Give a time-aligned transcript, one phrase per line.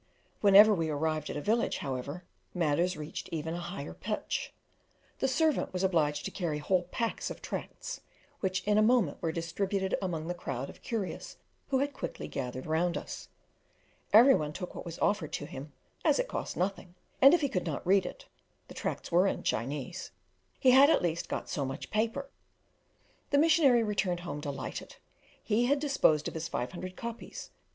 [0.39, 2.23] Whenever we arrived at a village, however,
[2.55, 4.51] matters reached even a higher pitch.
[5.19, 8.01] The servant was obliged to carry whole packs of tracts,
[8.39, 11.37] which in a moment were distributed among the crowd of curious
[11.67, 13.27] who had quickly gathered round us.
[14.11, 15.71] Every one took what was offered to him,
[16.03, 18.25] as it cost nothing, and if he could not read it
[18.69, 20.09] the tracts were in Chinese
[20.59, 22.31] he had at least got so much paper.
[23.29, 24.95] The missionary returned home delighted;
[25.43, 27.51] he had disposed of his 500 copies.